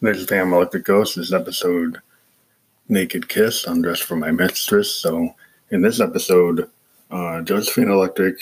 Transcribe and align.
There's 0.00 0.26
Phantom 0.26 0.52
Electric 0.52 0.84
Ghost. 0.84 1.16
This 1.16 1.32
episode 1.32 1.98
Naked 2.88 3.28
Kiss, 3.28 3.64
Undressed 3.64 4.04
for 4.04 4.14
My 4.14 4.30
Mistress. 4.30 4.94
So, 4.94 5.34
in 5.72 5.82
this 5.82 5.98
episode, 5.98 6.70
uh, 7.10 7.40
Josephine 7.40 7.90
Electric 7.90 8.40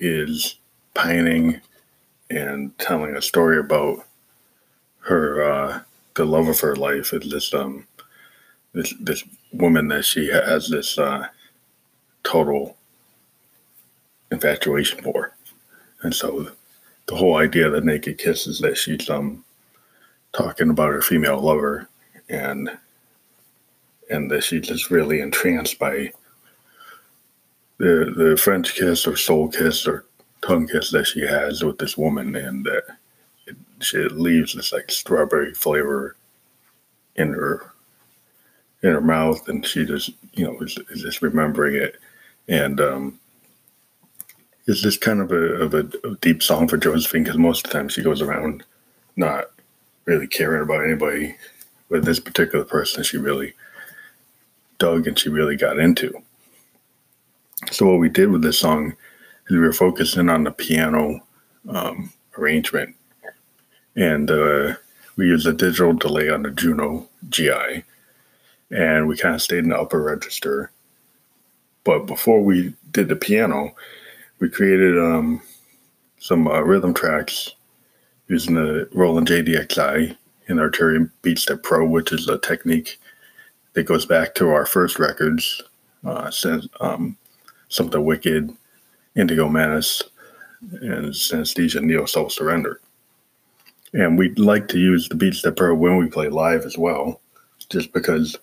is 0.00 0.56
pining 0.94 1.60
and 2.30 2.76
telling 2.78 3.14
a 3.14 3.20
story 3.20 3.58
about 3.58 4.06
her, 5.00 5.42
uh, 5.44 5.80
the 6.14 6.24
love 6.24 6.48
of 6.48 6.60
her 6.60 6.74
life 6.74 7.12
is 7.12 7.30
this, 7.30 7.52
um, 7.52 7.86
this, 8.72 8.94
this 8.98 9.22
woman 9.52 9.88
that 9.88 10.06
she 10.06 10.28
has 10.28 10.70
this, 10.70 10.98
uh, 10.98 11.26
total 12.22 12.74
infatuation 14.32 15.02
for. 15.02 15.36
And 16.00 16.14
so 16.14 16.52
the 17.04 17.16
whole 17.16 17.36
idea 17.36 17.66
of 17.66 17.72
the 17.72 17.82
naked 17.82 18.16
kiss 18.16 18.46
is 18.46 18.60
that 18.60 18.78
she's, 18.78 19.10
um, 19.10 19.44
talking 20.36 20.68
about 20.68 20.92
her 20.92 21.00
female 21.00 21.40
lover 21.40 21.88
and 22.28 22.70
and 24.10 24.30
that 24.30 24.44
she's 24.44 24.68
just 24.68 24.90
really 24.90 25.20
entranced 25.20 25.78
by 25.78 26.12
the 27.78 28.12
the 28.16 28.36
French 28.36 28.74
kiss 28.74 29.06
or 29.06 29.16
soul 29.16 29.48
kiss 29.48 29.86
or 29.86 30.04
tongue 30.42 30.68
kiss 30.68 30.90
that 30.90 31.06
she 31.06 31.20
has 31.22 31.64
with 31.64 31.78
this 31.78 31.96
woman 31.96 32.36
and 32.36 32.64
that 32.64 32.84
it, 33.46 33.56
she 33.80 33.98
leaves 33.98 34.54
this 34.54 34.72
like 34.72 34.90
strawberry 34.90 35.54
flavor 35.54 36.16
in 37.16 37.32
her 37.32 37.72
in 38.82 38.92
her 38.92 39.00
mouth 39.00 39.48
and 39.48 39.66
she 39.66 39.86
just 39.86 40.10
you 40.34 40.44
know 40.44 40.58
is, 40.60 40.78
is 40.90 41.02
just 41.02 41.22
remembering 41.22 41.74
it. 41.76 41.96
And 42.48 42.80
um 42.80 43.18
it's 44.66 44.82
just 44.82 45.00
kind 45.00 45.20
of 45.20 45.30
a, 45.30 45.62
of 45.62 45.74
a, 45.74 45.88
a 46.04 46.16
deep 46.20 46.42
song 46.42 46.66
for 46.66 46.76
Josephine 46.76 47.22
because 47.22 47.38
most 47.38 47.64
of 47.64 47.72
the 47.72 47.78
time 47.78 47.88
she 47.88 48.02
goes 48.02 48.20
around 48.20 48.64
not 49.16 49.46
really 50.06 50.26
caring 50.26 50.62
about 50.62 50.84
anybody. 50.84 51.36
But 51.90 52.04
this 52.04 52.18
particular 52.18 52.64
person, 52.64 53.04
she 53.04 53.18
really 53.18 53.54
dug 54.78 55.06
and 55.06 55.18
she 55.18 55.28
really 55.28 55.56
got 55.56 55.78
into. 55.78 56.22
So 57.70 57.86
what 57.86 58.00
we 58.00 58.08
did 58.08 58.30
with 58.30 58.42
this 58.42 58.58
song 58.58 58.94
is 59.46 59.52
we 59.52 59.58
were 59.58 59.72
focusing 59.72 60.28
on 60.28 60.44
the 60.44 60.50
piano 60.50 61.20
um, 61.68 62.12
arrangement, 62.38 62.94
and 63.94 64.30
uh, 64.30 64.74
we 65.16 65.26
used 65.26 65.46
a 65.46 65.52
digital 65.52 65.92
delay 65.92 66.28
on 66.28 66.42
the 66.42 66.50
Juno 66.50 67.08
GI, 67.28 67.84
and 68.70 69.08
we 69.08 69.16
kind 69.16 69.34
of 69.34 69.42
stayed 69.42 69.60
in 69.64 69.70
the 69.70 69.78
upper 69.78 70.02
register. 70.02 70.70
But 71.84 72.06
before 72.06 72.42
we 72.42 72.74
did 72.90 73.08
the 73.08 73.16
piano, 73.16 73.74
we 74.38 74.50
created 74.50 74.98
um, 74.98 75.40
some 76.18 76.46
uh, 76.46 76.60
rhythm 76.60 76.92
tracks 76.92 77.55
using 78.28 78.54
the 78.54 78.88
Roland 78.92 79.28
JDXI 79.28 80.16
in 80.48 80.56
Arturia 80.56 81.10
Beatstep 81.22 81.62
Pro, 81.62 81.86
which 81.86 82.12
is 82.12 82.28
a 82.28 82.38
technique 82.38 82.98
that 83.74 83.84
goes 83.84 84.06
back 84.06 84.34
to 84.36 84.48
our 84.48 84.66
first 84.66 84.98
records, 84.98 85.62
uh, 86.04 86.30
since 86.30 86.66
um, 86.80 87.16
Something 87.68 88.04
Wicked, 88.04 88.50
Indigo 89.16 89.48
Menace, 89.48 90.02
and 90.80 91.06
Synesthesia 91.06 91.82
Neo 91.82 92.06
Soul 92.06 92.30
Surrender. 92.30 92.80
And 93.92 94.18
we 94.18 94.34
like 94.34 94.68
to 94.68 94.78
use 94.78 95.08
the 95.08 95.14
Beatstep 95.14 95.56
Pro 95.56 95.74
when 95.74 95.96
we 95.96 96.06
play 96.06 96.28
live 96.28 96.64
as 96.64 96.76
well, 96.78 97.20
just 97.68 97.92
because 97.92 98.36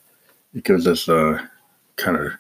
it 0.54 0.64
gives 0.64 0.88
us 0.88 1.08
a 1.08 1.50
kind 1.96 2.18
of 2.18 2.34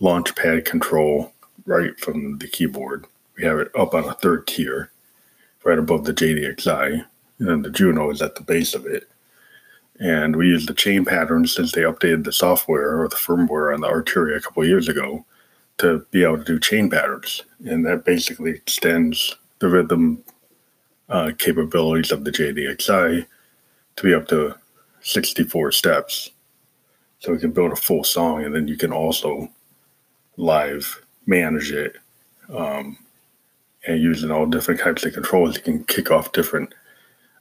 launch 0.00 0.34
pad 0.36 0.64
control 0.64 1.32
right 1.64 1.98
from 1.98 2.38
the 2.38 2.48
keyboard. 2.48 3.06
We 3.36 3.44
have 3.44 3.58
it 3.58 3.70
up 3.78 3.94
on 3.94 4.04
a 4.04 4.14
third 4.14 4.46
tier 4.46 4.90
right 5.66 5.80
above 5.80 6.04
the 6.04 6.14
JDXI, 6.14 7.04
and 7.40 7.48
then 7.48 7.62
the 7.62 7.70
Juno 7.70 8.10
is 8.10 8.22
at 8.22 8.36
the 8.36 8.42
base 8.42 8.72
of 8.72 8.86
it. 8.86 9.08
And 9.98 10.36
we 10.36 10.46
use 10.46 10.64
the 10.64 10.74
chain 10.74 11.04
pattern 11.04 11.46
since 11.48 11.72
they 11.72 11.80
updated 11.80 12.22
the 12.22 12.32
software 12.32 13.00
or 13.00 13.08
the 13.08 13.16
firmware 13.16 13.74
on 13.74 13.80
the 13.80 13.88
Arturia 13.88 14.36
a 14.36 14.40
couple 14.40 14.64
years 14.64 14.88
ago 14.88 15.24
to 15.78 16.06
be 16.12 16.22
able 16.22 16.38
to 16.38 16.44
do 16.44 16.60
chain 16.60 16.88
patterns. 16.88 17.42
And 17.64 17.84
that 17.84 18.04
basically 18.04 18.52
extends 18.52 19.34
the 19.58 19.68
rhythm 19.68 20.22
uh, 21.08 21.32
capabilities 21.36 22.12
of 22.12 22.24
the 22.24 22.30
JDXI 22.30 23.26
to 23.96 24.02
be 24.02 24.14
up 24.14 24.28
to 24.28 24.54
64 25.00 25.72
steps. 25.72 26.30
So 27.18 27.32
we 27.32 27.38
can 27.38 27.50
build 27.50 27.72
a 27.72 27.76
full 27.76 28.04
song 28.04 28.44
and 28.44 28.54
then 28.54 28.68
you 28.68 28.76
can 28.76 28.92
also 28.92 29.48
live 30.36 31.02
manage 31.26 31.72
it 31.72 31.96
um, 32.54 32.98
and 33.86 34.00
using 34.00 34.30
all 34.30 34.46
different 34.46 34.80
types 34.80 35.04
of 35.04 35.14
controls, 35.14 35.56
you 35.56 35.62
can 35.62 35.84
kick 35.84 36.10
off 36.10 36.32
different 36.32 36.74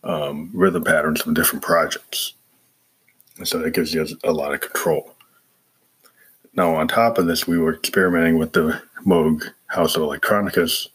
um, 0.04 0.52
rhythm 0.54 0.84
patterns 0.84 1.22
from 1.22 1.34
different 1.34 1.64
projects. 1.64 2.34
And 3.38 3.48
so 3.48 3.60
that 3.60 3.74
gives 3.74 3.94
you 3.94 4.08
a 4.24 4.32
lot 4.32 4.54
of 4.54 4.62
control. 4.62 5.16
Now, 6.54 6.76
on 6.76 6.88
top 6.88 7.18
of 7.18 7.26
this, 7.26 7.48
we 7.48 7.58
were 7.58 7.76
experimenting 7.76 8.38
with 8.38 8.54
the 8.54 8.82
Moog 9.06 9.44
House 9.68 9.96
of 9.96 10.04
Electronicus, 10.04 10.88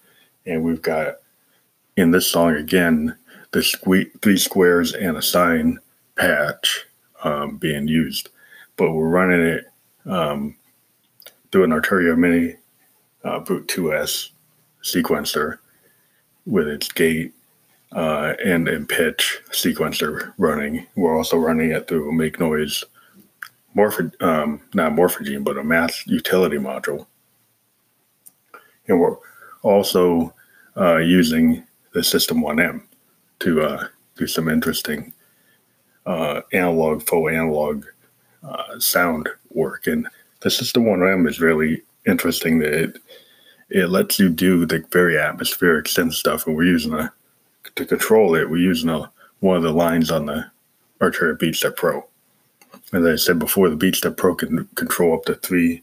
and 0.46 0.62
we've 0.62 0.80
got 0.80 1.16
in 1.96 2.12
this 2.12 2.26
song 2.26 2.54
again 2.54 3.16
the 3.50 3.58
sque- 3.58 4.10
three 4.22 4.38
squares 4.38 4.94
and 4.94 5.16
a 5.16 5.22
sine 5.22 5.78
patch 6.16 6.86
um, 7.24 7.56
being 7.58 7.88
used, 7.88 8.30
but 8.76 8.92
we're 8.92 9.08
running 9.08 9.40
it 9.40 9.66
um, 10.06 10.56
through 11.52 11.64
an 11.64 11.70
Arturia 11.70 12.16
Mini 12.16 12.56
uh, 13.22 13.40
Brute 13.40 13.68
2S 13.68 14.30
sequencer 14.82 15.58
with 16.46 16.66
its 16.66 16.88
gate 16.88 17.32
uh, 17.92 18.34
and, 18.44 18.68
and 18.68 18.88
pitch 18.88 19.40
sequencer 19.50 20.32
running. 20.38 20.86
We're 20.96 21.16
also 21.16 21.36
running 21.36 21.70
it 21.70 21.88
through 21.88 22.12
make 22.12 22.40
noise 22.40 22.84
morph 23.76 24.22
um, 24.22 24.60
not 24.74 24.92
Morphagene, 24.92 25.44
but 25.44 25.58
a 25.58 25.64
math 25.64 26.06
utility 26.06 26.56
module. 26.56 27.06
And 28.88 28.98
we're 28.98 29.16
also 29.62 30.34
uh, 30.76 30.96
using 30.96 31.64
the 31.92 32.02
System 32.02 32.42
1M 32.42 32.82
to 33.40 33.62
uh, 33.62 33.86
do 34.16 34.26
some 34.26 34.48
interesting 34.48 35.12
uh, 36.06 36.40
analog, 36.52 37.02
faux 37.02 37.32
analog 37.32 37.84
uh, 38.42 38.78
sound 38.78 39.28
work. 39.50 39.86
And 39.86 40.08
the 40.40 40.50
System 40.50 40.84
1M 40.84 41.28
is 41.28 41.40
really 41.40 41.82
interesting 42.06 42.58
that 42.60 42.72
it 42.72 42.98
it 43.70 43.88
lets 43.88 44.18
you 44.18 44.28
do 44.28 44.66
the 44.66 44.84
very 44.90 45.18
atmospheric 45.18 45.86
synth 45.86 46.14
stuff. 46.14 46.46
And 46.46 46.56
we're 46.56 46.64
using 46.64 46.94
a 46.94 47.12
to 47.76 47.86
control 47.86 48.34
it. 48.34 48.50
We're 48.50 48.58
using 48.58 48.90
a, 48.90 49.10
one 49.40 49.56
of 49.56 49.62
the 49.62 49.72
lines 49.72 50.10
on 50.10 50.26
the 50.26 50.50
Arturia 51.00 51.38
Beatstep 51.38 51.76
Pro. 51.76 52.06
As 52.92 53.04
I 53.04 53.16
said 53.16 53.38
before, 53.38 53.68
the 53.68 53.76
Beatstep 53.76 54.16
Pro 54.16 54.34
can 54.34 54.66
control 54.74 55.14
up 55.14 55.24
to 55.26 55.34
three 55.34 55.82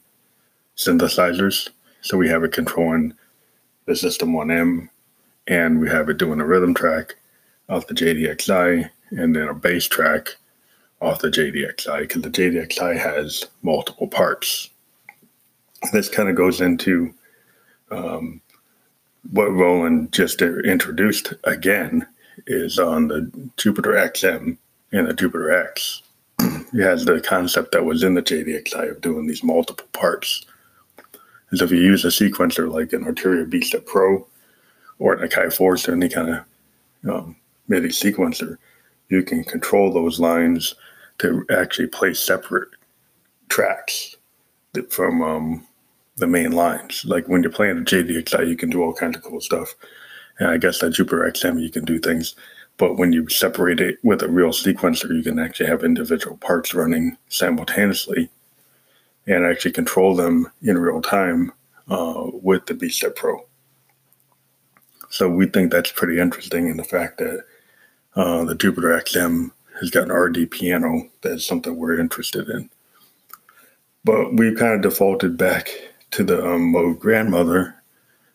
synthesizers. 0.75 1.69
So 2.01 2.17
we 2.17 2.29
have 2.29 2.43
it 2.43 2.51
controlling 2.51 3.13
the 3.85 3.95
System 3.95 4.33
1M, 4.33 4.89
and 5.47 5.79
we 5.79 5.89
have 5.89 6.09
it 6.09 6.17
doing 6.17 6.39
a 6.39 6.45
rhythm 6.45 6.73
track 6.73 7.15
off 7.69 7.87
the 7.87 7.93
JDXI, 7.93 8.89
and 9.11 9.35
then 9.35 9.47
a 9.47 9.53
bass 9.53 9.87
track 9.87 10.35
off 11.01 11.19
the 11.19 11.29
JDXI, 11.29 11.99
because 12.01 12.21
the 12.21 12.29
JDXI 12.29 12.97
has 12.97 13.45
multiple 13.61 14.07
parts. 14.07 14.69
This 15.93 16.09
kind 16.09 16.27
of 16.27 16.35
goes 16.35 16.59
into 16.59 17.13
um, 17.91 18.41
what 19.31 19.51
Roland 19.51 20.11
just 20.13 20.41
introduced 20.41 21.33
again 21.43 22.07
is 22.45 22.79
on 22.79 23.07
the 23.07 23.49
Jupiter 23.57 23.91
XM 23.91 24.57
and 24.91 25.07
the 25.07 25.13
Jupiter 25.13 25.51
X. 25.51 26.01
it 26.39 26.83
has 26.83 27.05
the 27.05 27.19
concept 27.19 27.71
that 27.71 27.85
was 27.85 28.03
in 28.03 28.13
the 28.13 28.21
JDXI 28.21 28.91
of 28.91 29.01
doing 29.01 29.27
these 29.27 29.43
multiple 29.43 29.87
parts. 29.91 30.45
And 31.49 31.59
so 31.59 31.65
if 31.65 31.71
you 31.71 31.77
use 31.77 32.05
a 32.05 32.09
sequencer 32.09 32.71
like 32.71 32.93
an 32.93 33.05
Arturia 33.05 33.49
Beatstep 33.49 33.85
Pro 33.85 34.27
or 34.99 35.13
an 35.13 35.27
Akai 35.27 35.53
Force 35.53 35.87
or 35.87 35.93
any 35.93 36.09
kind 36.09 36.43
of 37.03 37.09
um, 37.09 37.35
MIDI 37.67 37.89
sequencer, 37.89 38.57
you 39.09 39.23
can 39.23 39.43
control 39.43 39.91
those 39.91 40.19
lines 40.19 40.75
to 41.19 41.45
actually 41.49 41.87
play 41.87 42.13
separate 42.13 42.69
tracks 43.49 44.15
from 44.89 45.21
um, 45.23 45.67
the 46.17 46.27
main 46.27 46.51
lines. 46.51 47.05
Like 47.05 47.27
when 47.27 47.43
you're 47.43 47.51
playing 47.51 47.85
JDXI, 47.85 48.47
you 48.47 48.57
can 48.57 48.69
do 48.69 48.83
all 48.83 48.93
kinds 48.93 49.17
of 49.17 49.23
cool 49.23 49.41
stuff. 49.41 49.73
And 50.39 50.49
I 50.49 50.57
guess 50.57 50.79
that 50.79 50.91
Jupiter 50.91 51.31
XM, 51.31 51.61
you 51.61 51.69
can 51.69 51.85
do 51.85 51.99
things. 51.99 52.35
But 52.77 52.97
when 52.97 53.11
you 53.11 53.27
separate 53.29 53.79
it 53.79 53.97
with 54.03 54.21
a 54.21 54.27
real 54.27 54.49
sequencer, 54.49 55.15
you 55.15 55.23
can 55.23 55.39
actually 55.39 55.67
have 55.67 55.83
individual 55.83 56.37
parts 56.37 56.73
running 56.73 57.17
simultaneously 57.29 58.29
and 59.25 59.45
actually 59.45 59.71
control 59.71 60.15
them 60.15 60.51
in 60.61 60.77
real 60.77 61.01
time 61.01 61.51
uh, 61.89 62.25
with 62.33 62.65
the 62.65 62.73
Beatstep 62.73 63.15
Pro. 63.15 63.45
So 65.09 65.29
we 65.29 65.47
think 65.47 65.71
that's 65.71 65.91
pretty 65.91 66.19
interesting 66.19 66.67
in 66.67 66.77
the 66.77 66.83
fact 66.83 67.17
that 67.17 67.43
uh, 68.15 68.43
the 68.45 68.55
Jupiter 68.55 68.89
XM 68.89 69.51
has 69.79 69.89
got 69.89 70.09
an 70.09 70.11
RD 70.11 70.51
piano. 70.51 71.07
That's 71.21 71.45
something 71.45 71.75
we're 71.75 71.99
interested 71.99 72.49
in. 72.49 72.69
But 74.03 74.33
we've 74.35 74.57
kind 74.57 74.73
of 74.73 74.81
defaulted 74.81 75.37
back 75.37 75.69
to 76.11 76.23
the 76.23 76.45
um, 76.45 76.95
grandmother 76.95 77.75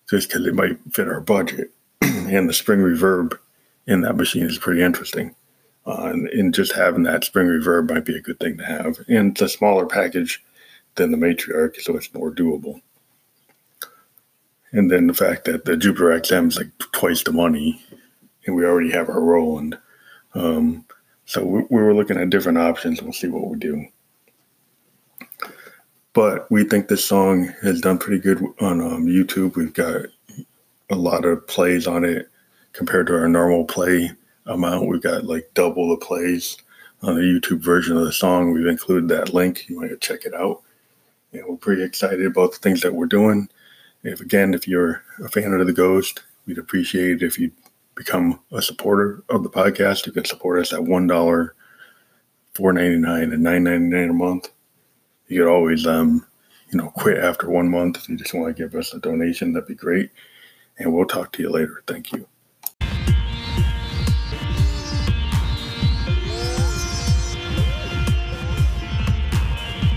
just 0.08 0.28
because 0.28 0.46
it 0.46 0.54
might 0.54 0.78
fit 0.92 1.08
our 1.08 1.20
budget. 1.20 1.70
and 2.02 2.48
the 2.48 2.52
spring 2.52 2.80
reverb 2.80 3.38
in 3.86 4.02
that 4.02 4.16
machine 4.16 4.44
is 4.44 4.58
pretty 4.58 4.82
interesting. 4.82 5.34
Uh, 5.86 6.10
and, 6.12 6.28
and, 6.28 6.54
just 6.54 6.72
having 6.72 7.02
that 7.02 7.24
spring 7.24 7.48
reverb 7.48 7.90
might 7.90 8.04
be 8.04 8.16
a 8.16 8.20
good 8.20 8.38
thing 8.38 8.56
to 8.56 8.64
have. 8.64 8.98
And 9.08 9.32
it's 9.32 9.40
a 9.42 9.48
smaller 9.48 9.84
package 9.84 10.40
than 10.94 11.10
the 11.10 11.16
Matriarch, 11.16 11.80
so 11.80 11.96
it's 11.96 12.12
more 12.14 12.30
doable. 12.30 12.80
And 14.70 14.90
then 14.90 15.08
the 15.08 15.14
fact 15.14 15.44
that 15.46 15.64
the 15.64 15.76
Jupiter 15.76 16.19
XM 16.20 16.48
is 16.48 16.56
like 16.56 16.70
twice 16.92 17.24
the 17.24 17.32
money, 17.32 17.84
and 18.46 18.54
we 18.54 18.64
already 18.64 18.92
have 18.92 19.08
our 19.08 19.20
Roland. 19.20 19.76
Um, 20.34 20.84
so 21.26 21.44
we, 21.44 21.60
we 21.69 21.82
were 21.82 21.94
looking 21.94 22.16
at 22.16 22.30
different 22.30 22.58
options. 22.58 23.02
We'll 23.02 23.12
see 23.12 23.28
what 23.28 23.48
we 23.48 23.58
do. 23.58 23.86
But 26.14 26.50
we 26.50 26.64
think 26.64 26.88
this 26.88 27.05
song 27.05 27.53
has 27.62 27.81
done 27.81 27.99
pretty 27.99 28.20
good 28.20 28.43
on 28.61 28.81
um, 28.81 29.06
YouTube. 29.06 29.56
We've 29.56 29.73
got 29.73 30.06
a 30.91 30.94
lot 30.94 31.25
of 31.25 31.47
plays 31.47 31.87
on 31.87 32.05
it 32.05 32.29
compared 32.73 33.06
to 33.06 33.14
our 33.14 33.29
normal 33.29 33.64
play 33.64 34.11
amount. 34.47 34.88
We've 34.88 35.03
got 35.03 35.25
like 35.25 35.50
double 35.55 35.88
the 35.88 36.05
plays 36.05 36.59
on 37.03 37.14
the 37.14 37.23
YouTube 37.23 37.61
version 37.61 37.97
of 37.97 38.05
the 38.05 38.12
song. 38.12 38.53
We've 38.53 38.67
included 38.67 39.09
that 39.09 39.32
link. 39.32 39.69
You 39.69 39.81
might 39.81 40.00
check 40.00 40.25
it 40.25 40.35
out. 40.35 40.62
And 41.32 41.44
we're 41.47 41.56
pretty 41.56 41.82
excited 41.82 42.26
about 42.26 42.53
the 42.53 42.58
things 42.58 42.82
that 42.82 42.94
we're 42.94 43.06
doing. 43.06 43.49
If 44.03 44.20
again, 44.20 44.53
if 44.53 44.69
you're 44.69 45.03
a 45.25 45.29
fan 45.29 45.53
of 45.53 45.67
the 45.67 45.73
Ghost, 45.73 46.23
we'd 46.47 46.58
appreciate 46.58 47.23
it 47.23 47.23
if 47.23 47.38
you 47.38 47.50
become 47.94 48.41
a 48.50 48.61
supporter 48.61 49.23
of 49.31 49.43
the 49.43 49.50
podcast. 49.50 50.06
You 50.06 50.12
can 50.12 50.25
support 50.25 50.61
us 50.61 50.73
at 50.73 50.85
one 50.85 51.06
dollar, 51.06 51.55
four 52.53 52.73
ninety 52.73 52.99
nine, 52.99 53.32
and 53.32 53.43
nine 53.43 53.65
ninety 53.65 53.87
nine 53.87 54.11
a 54.11 54.12
month. 54.12 54.50
You 55.32 55.44
could 55.44 55.50
always, 55.50 55.87
um, 55.87 56.26
you 56.70 56.76
know, 56.76 56.90
quit 56.90 57.17
after 57.17 57.49
one 57.49 57.70
month 57.70 57.96
if 57.96 58.06
you 58.06 58.19
just 58.19 58.34
want 58.34 58.55
to 58.55 58.62
give 58.62 58.75
us 58.75 58.93
a 58.93 58.99
donation. 58.99 59.55
That'd 59.55 59.67
be 59.67 59.75
great. 59.75 60.11
And 60.76 60.93
we'll 60.93 61.06
talk 61.06 61.32
to 61.32 61.43
you 61.43 61.49
later. 61.49 61.82
Thank 61.87 62.12
you. 62.12 62.29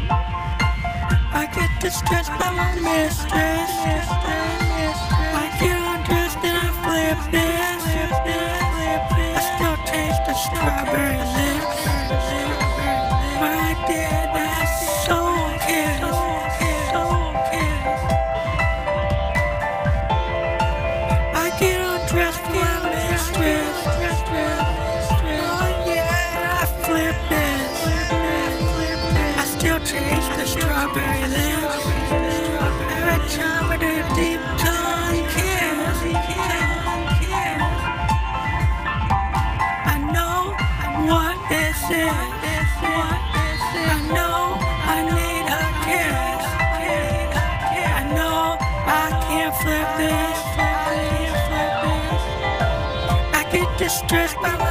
I 0.10 1.50
get 1.54 1.82
distressed 1.82 2.32
by 2.40 2.52
my 2.52 2.76
mistress. 2.76 3.72
I 5.36 5.58
get 5.60 5.78
undressed 6.00 6.38
and 6.46 6.58
I 6.58 7.20
flip 7.20 7.32
this. 7.34 7.45
Taste 29.86 30.32
the 30.36 30.46
strawberry 30.48 31.28
lips. 31.30 31.86
Every 32.90 33.22
time 33.38 33.66
I 33.70 33.78
do 33.78 33.86
a 33.86 34.06
deep 34.18 34.42
tongue 34.58 35.22
kiss. 35.36 35.98
I 39.94 39.98
know 40.16 40.40
what 41.10 41.38
this 41.50 41.80
is. 41.92 42.68
I 43.78 43.98
know 44.16 44.58
I 44.96 44.98
need 45.18 45.48
a 45.54 45.66
kiss. 45.86 46.44
I 48.00 48.04
know 48.18 48.58
I 48.90 49.06
can't 49.28 49.54
flip 49.62 49.90
this. 50.02 50.40
I 53.40 53.42
get 53.52 53.70
distressed 53.78 54.38
by 54.42 54.65